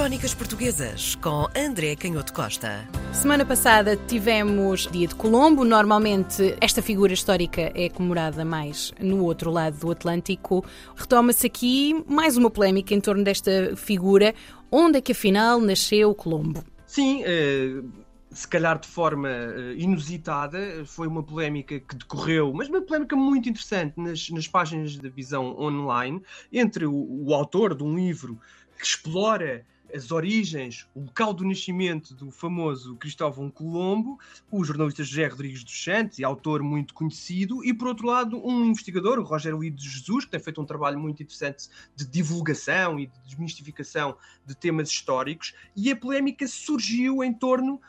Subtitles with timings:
[0.00, 2.88] Crónicas Portuguesas com André Canhoto Costa.
[3.12, 5.62] Semana passada tivemos Dia de Colombo.
[5.62, 10.64] Normalmente esta figura histórica é comemorada mais no outro lado do Atlântico.
[10.96, 14.34] Retoma-se aqui mais uma polémica em torno desta figura.
[14.70, 16.64] Onde é que afinal nasceu Colombo?
[16.86, 17.86] Sim, uh,
[18.30, 23.50] se calhar de forma uh, inusitada, foi uma polémica que decorreu, mas uma polémica muito
[23.50, 28.40] interessante nas, nas páginas da visão online, entre o, o autor de um livro
[28.78, 34.18] que explora as origens, o local do nascimento do famoso Cristóvão Colombo,
[34.50, 38.64] o jornalista José Rodrigues dos Santos, e autor muito conhecido, e por outro lado um
[38.64, 42.98] investigador, o Rogério Lido de Jesus, que tem feito um trabalho muito interessante de divulgação
[42.98, 47.80] e de desmistificação de temas históricos, e a polémica surgiu em torno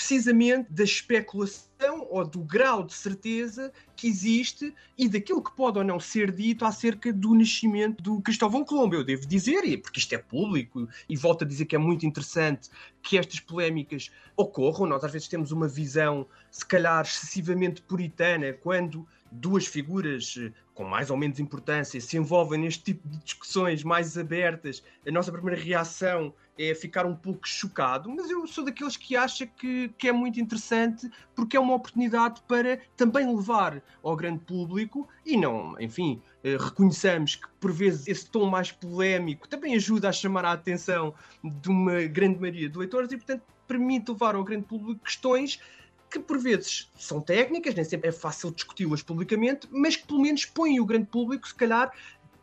[0.00, 5.84] precisamente da especulação ou do grau de certeza que existe e daquilo que pode ou
[5.84, 8.94] não ser dito acerca do nascimento do Cristóvão Colombo.
[8.94, 12.70] Eu devo dizer, porque isto é público, e volto a dizer que é muito interessante
[13.02, 14.86] que estas polémicas ocorram.
[14.86, 20.84] Nós às vezes temos uma visão, se calhar, excessivamente puritana, quando duas figuras eh, com
[20.84, 25.60] mais ou menos importância se envolvem neste tipo de discussões mais abertas, a nossa primeira
[25.60, 30.12] reação é ficar um pouco chocado, mas eu sou daqueles que acha que, que é
[30.12, 36.20] muito interessante porque é uma oportunidade para também levar ao grande público e não, enfim,
[36.44, 41.14] eh, reconheçamos que por vezes esse tom mais polémico também ajuda a chamar a atenção
[41.42, 45.60] de uma grande maioria de leitores e, portanto, permite levar ao grande público questões
[46.10, 50.44] que por vezes são técnicas, nem sempre é fácil discuti-las publicamente, mas que pelo menos
[50.44, 51.92] põem o grande público, se calhar,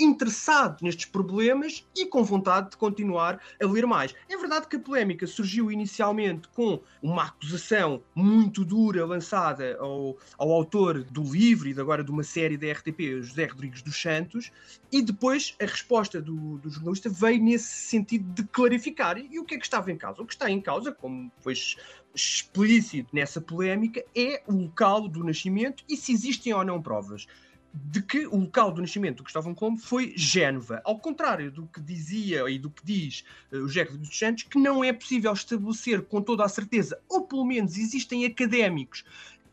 [0.00, 4.14] interessado nestes problemas e com vontade de continuar a ler mais.
[4.28, 10.50] É verdade que a polémica surgiu inicialmente com uma acusação muito dura lançada ao, ao
[10.50, 14.50] autor do livro e agora de uma série da RTP, José Rodrigues dos Santos,
[14.90, 19.18] e depois a resposta do, do jornalista veio nesse sentido de clarificar.
[19.18, 20.22] E, o que é que estava em causa?
[20.22, 21.76] O que está em causa, como pois
[22.14, 27.26] explícito nessa polémica, é o local do nascimento e se existem ou não provas
[27.72, 30.80] de que o local do nascimento do Cristóvão Colombo foi Génova.
[30.84, 34.58] Ao contrário do que dizia e do que diz uh, o José dos Santos, que
[34.58, 39.04] não é possível estabelecer com toda a certeza, ou pelo menos existem académicos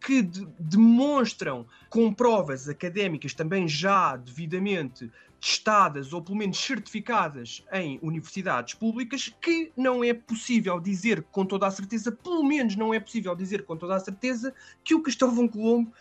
[0.00, 5.10] que de demonstram com provas académicas também já devidamente
[5.40, 11.66] testadas ou pelo menos certificadas em universidades públicas, que não é possível dizer com toda
[11.66, 15.46] a certeza, pelo menos não é possível dizer com toda a certeza, que o Cristóvão
[15.48, 15.92] Colombo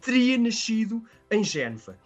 [0.00, 1.98] teria nascido em Génova.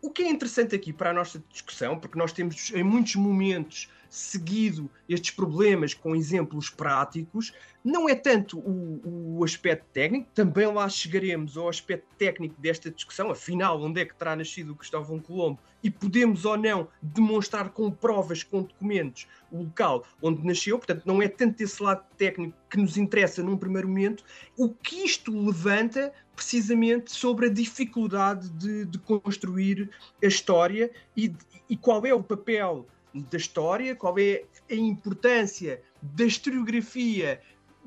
[0.00, 3.88] O que é interessante aqui para a nossa discussão, porque nós temos em muitos momentos
[4.12, 10.86] seguido estes problemas com exemplos práticos, não é tanto o, o, aspecto técnico, também lá
[10.86, 15.58] chegaremos ao aspecto técnico desta discussão, afinal, onde é que terá nascido o Cristóvão Colombo
[15.82, 21.22] e podemos ou não demonstrar com provas, com documentos, o local onde nasceu, portanto, não
[21.22, 24.22] é tanto esse lado técnico que nos interessa num primeiro momento,
[24.58, 29.90] o que isto levanta precisamente sobre a dificuldade de, de construir
[30.22, 31.32] a história e,
[31.68, 37.40] e qual é o papel da história, qual é a importância da historiografia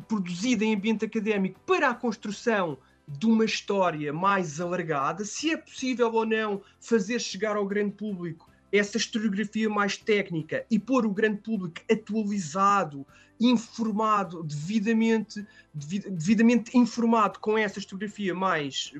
[0.08, 6.12] produzida em ambiente académico para a construção de uma história mais alargada, se é possível
[6.12, 11.42] ou não fazer chegar ao grande público essa historiografia mais técnica e pôr o grande
[11.42, 13.06] público atualizado,
[13.40, 18.94] informado, devidamente, devidamente informado com essa historiografia mais,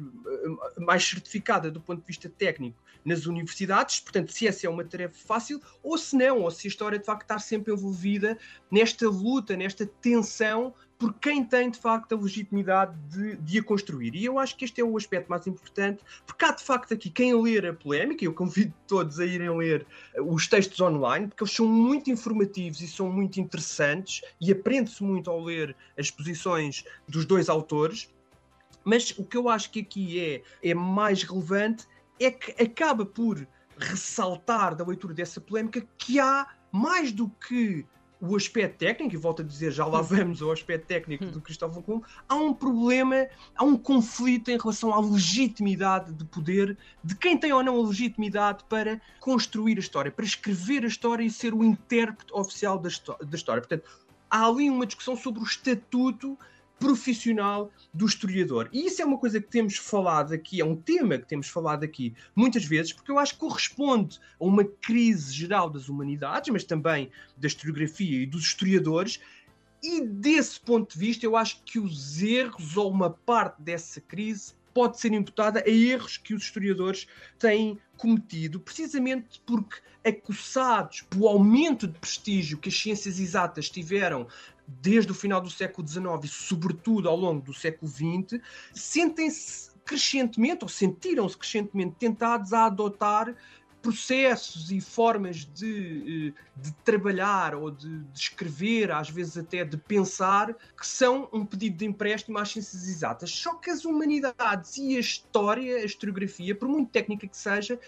[0.78, 5.16] mais certificada do ponto de vista técnico nas universidades, portanto, se essa é uma tarefa
[5.16, 8.38] fácil, ou se não, ou se a história de facto está sempre envolvida
[8.72, 14.16] nesta luta, nesta tensão por quem tem de facto a legitimidade de, de, a construir.
[14.16, 17.10] E eu acho que este é o aspecto mais importante, porque há de facto aqui
[17.10, 19.86] quem ler a polémica, eu convido todos a irem ler
[20.20, 25.30] os textos online, porque eles são muito informativos e são muito interessantes, e aprende-se muito
[25.30, 28.10] ao ler as posições dos dois autores.
[28.84, 31.86] Mas o que eu acho que aqui é, é mais relevante
[32.20, 33.46] é que acaba por
[33.78, 37.86] ressaltar da leitura dessa polémica que há mais do que
[38.28, 41.82] o aspecto técnico, e volto a dizer, já lá vamos ao aspecto técnico do Cristóvão
[41.82, 47.38] Colombo, há um problema, há um conflito em relação à legitimidade de poder de quem
[47.38, 51.54] tem ou não a legitimidade para construir a história, para escrever a história e ser
[51.54, 52.90] o intérprete oficial da,
[53.22, 53.62] da história.
[53.62, 53.84] Portanto,
[54.30, 56.38] há ali uma discussão sobre o estatuto
[56.80, 58.70] profissional do historiador.
[58.72, 61.84] E isso é uma coisa que temos falado aqui, é um tema que temos falado
[61.84, 66.64] aqui muitas vezes, porque eu acho que corresponde a uma crise geral das humanidades, mas
[66.64, 69.20] também da historiografia e dos historiadores.
[69.82, 74.54] E desse ponto de vista, eu acho que os erros ou uma parte dessa crise
[74.74, 77.08] pode ser imputada a erros que os historiadores
[77.40, 84.28] têm cometido, precisamente porque acossados pelo aumento de prestígio que as ciências exatas tiveram
[84.68, 88.42] desde o final do século XIX e, sobretudo, ao longo do século XX,
[88.74, 93.36] sentem-se crescentemente, ou sentiram-se crescentemente tentados a adotar
[93.86, 99.78] processos e formas de, eh, de trabalhar ou de, de, escrever, às vezes até de
[99.78, 103.30] pensar, que são um pedido de empréstimo às ciências exatas.
[103.30, 107.80] Só que as humanidades e a história, a historiografia, por muito técnica que seja,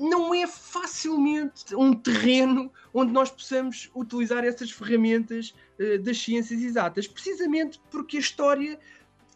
[0.00, 7.06] não é facilmente um terreno onde nós possamos utilizar essas ferramentas uh, das ciências exatas,
[7.06, 8.80] precisamente porque a história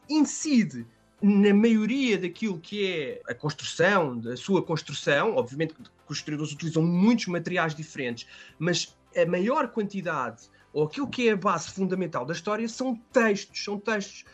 [0.08, 0.86] incide
[1.22, 6.82] na maioria daquilo que é a construção, da sua construção, obviamente que os historiadores utilizam
[6.82, 8.26] muitos materiais diferentes,
[8.58, 13.64] mas a maior quantidade, ou aquilo que é a base fundamental da história, são textos,
[13.64, 14.24] são textos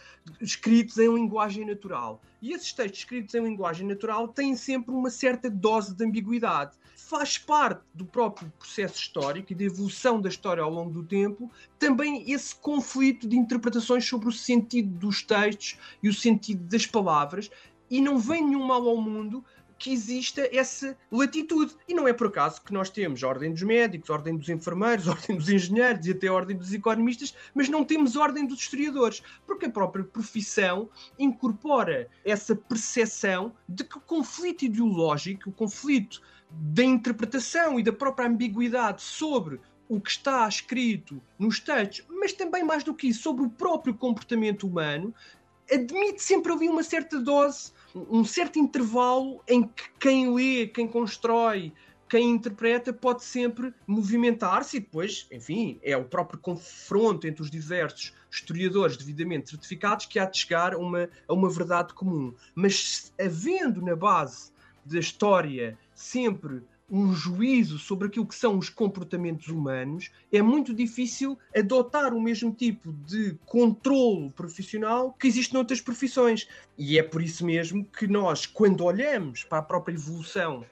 [0.40, 2.20] escritos em linguagem natural.
[2.42, 6.72] E esses textos escritos em linguagem natural têm sempre uma certa dose de ambiguidade
[7.10, 11.50] faz parte do próprio processo histórico e da evolução da história ao longo do tempo,
[11.76, 17.50] também esse conflito de interpretações sobre o sentido dos textos e o sentido das palavras,
[17.90, 19.44] e não vem nenhum mal ao mundo
[19.80, 21.74] que exista essa latitude.
[21.88, 24.50] E não é por acaso que nós temos a ordem dos médicos, a ordem dos
[24.50, 28.20] enfermeiros, a ordem dos engenheiros e até a ordem dos economistas, mas não temos a
[28.20, 35.48] ordem dos historiadores, porque a própria profissão incorpora essa percepção de que o conflito ideológico,
[35.48, 42.04] o conflito da interpretação e da própria ambiguidade sobre o que está escrito nos textos,
[42.10, 45.14] mas também mais do que isso, sobre o próprio comportamento humano,
[45.72, 51.72] admite sempre ali uma certa dose, um certo intervalo em que quem lê, quem constrói,
[52.08, 58.12] quem interpreta pode sempre movimentar-se e depois, enfim, é o próprio confronto entre os diversos
[58.28, 62.34] historiadores devidamente certificados que há de chegar a uma, a uma verdade comum.
[62.52, 64.50] Mas havendo na base
[64.84, 71.38] da história sempre um juízo sobre aquilo que são os comportamentos humanos, é muito difícil
[71.56, 76.48] adotar o mesmo tipo de controle profissional que existe noutras profissões.
[76.76, 80.64] E é por isso mesmo que nós, quando olhamos para a própria evolução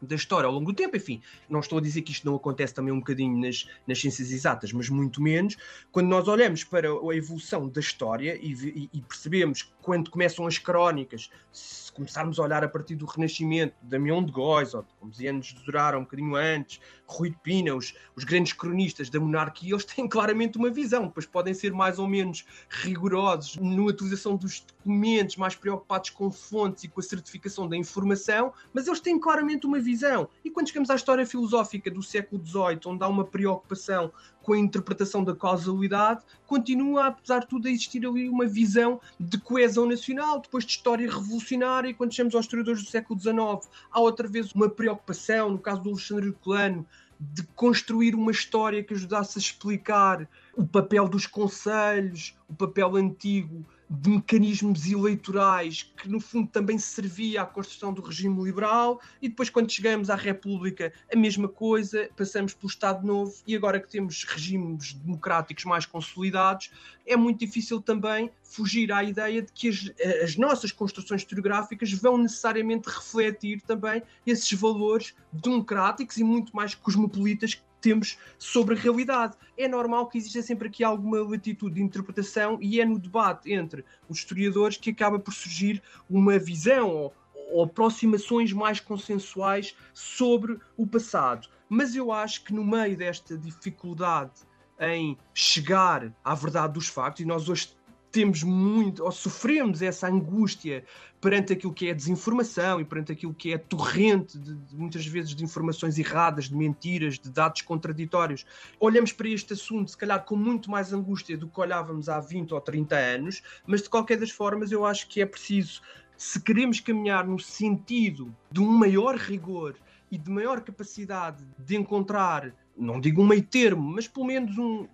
[0.00, 0.96] da história ao longo do tempo.
[0.96, 4.30] Enfim, não estou a dizer que isto não acontece também um bocadinho nas, nas ciências
[4.30, 5.56] exatas, mas muito menos.
[5.90, 10.58] Quando nós olhamos para a evolução da história e, e, e percebemos quando começam as
[10.58, 15.46] crónicas, se começarmos a olhar a partir do Renascimento, Damião de Góis, ou como anos
[15.46, 19.86] de Durara um bocadinho antes, Rui de Pina, os, os, grandes cronistas da monarquia, eles
[19.86, 25.36] têm claramente uma visão, depois podem ser mais ou menos rigorosos na utilização dos documentos,
[25.36, 29.80] mais preocupados com fontes e com a certificação da informação, mas eles têm claramente uma
[29.80, 30.28] visão.
[30.44, 34.12] E quando chegamos à história filosófica do século XVIII, onde há uma preocupação
[34.48, 39.36] com a interpretação da causalidade, continua, apesar de tudo, a existir ali uma visão de
[39.36, 41.92] coesão nacional, depois de história revolucionária.
[41.92, 45.90] Quando chegamos aos historiadores do século XIX, há outra vez uma preocupação, no caso do
[45.90, 46.86] Alexandre Herculano,
[47.20, 53.66] de construir uma história que ajudasse a explicar o papel dos conselhos, o papel antigo
[53.90, 59.48] de mecanismos eleitorais que no fundo também servia à construção do regime liberal e depois
[59.48, 64.24] quando chegamos à República a mesma coisa, passamos pelo Estado Novo e agora que temos
[64.24, 66.70] regimes democráticos mais consolidados
[67.06, 69.90] é muito difícil também fugir à ideia de que as,
[70.22, 77.62] as nossas construções historiográficas vão necessariamente refletir também esses valores democráticos e muito mais cosmopolitas
[77.80, 79.36] temos sobre a realidade.
[79.56, 83.84] É normal que exista sempre aqui alguma latitude de interpretação e é no debate entre
[84.08, 87.14] os historiadores que acaba por surgir uma visão ou,
[87.50, 91.48] ou aproximações mais consensuais sobre o passado.
[91.68, 94.48] Mas eu acho que no meio desta dificuldade
[94.80, 97.76] em chegar à verdade dos factos, e nós hoje
[98.18, 100.84] temos muito, ou sofremos essa angústia
[101.20, 105.36] perante aquilo que é desinformação e perante aquilo que é torrente de, de, muitas vezes
[105.36, 108.44] de informações erradas, de mentiras, de dados contraditórios.
[108.80, 112.54] Olhamos para este assunto, se calhar, com muito mais angústia do que olhávamos há 20
[112.54, 115.80] ou 30 anos, mas de qualquer das formas, eu acho que é preciso,
[116.16, 119.76] se queremos caminhar no sentido de um maior rigor
[120.10, 124.88] e de maior capacidade de encontrar, não digo um meio termo, mas pelo menos um,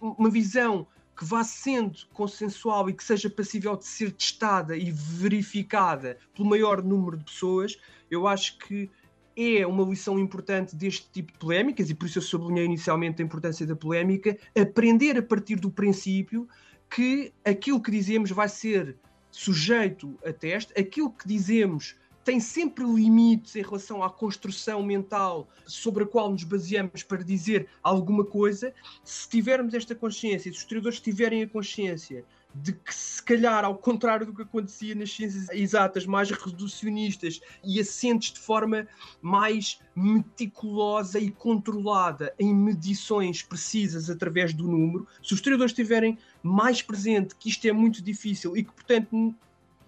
[0.00, 0.86] uma visão
[1.20, 6.82] que vá sendo consensual e que seja passível de ser testada e verificada pelo maior
[6.82, 7.78] número de pessoas,
[8.10, 8.90] eu acho que
[9.36, 13.24] é uma lição importante deste tipo de polémicas, e por isso eu sublinhei inicialmente a
[13.24, 16.48] importância da polémica, aprender a partir do princípio
[16.88, 18.96] que aquilo que dizemos vai ser
[19.30, 21.96] sujeito a teste, aquilo que dizemos
[22.30, 27.66] tem sempre limites em relação à construção mental sobre a qual nos baseamos para dizer
[27.82, 28.72] alguma coisa.
[29.02, 33.76] Se tivermos esta consciência, se os historiadores tiverem a consciência de que, se calhar, ao
[33.76, 38.86] contrário do que acontecia nas ciências exatas, mais reducionistas e assentes de forma
[39.20, 46.80] mais meticulosa e controlada em medições precisas através do número, se os historiadores estiverem mais
[46.80, 49.34] presente que isto é muito difícil e que, portanto,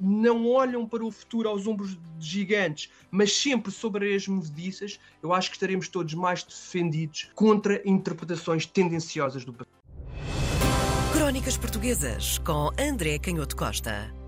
[0.03, 5.33] não olham para o futuro aos ombros de gigantes, mas sempre sobre as movediças, eu
[5.33, 9.83] acho que estaremos todos mais defendidos contra interpretações tendenciosas do passado.
[11.13, 14.22] Crónicas Portuguesas com André Canhoto Costa.